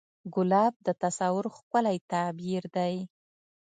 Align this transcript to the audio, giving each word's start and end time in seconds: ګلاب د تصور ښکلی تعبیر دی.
ګلاب 0.33 0.73
د 0.87 0.87
تصور 1.03 1.45
ښکلی 1.55 1.97
تعبیر 2.11 2.63
دی. 2.75 2.95